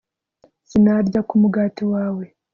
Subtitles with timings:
[0.69, 2.25] sinarya ku mugati wawe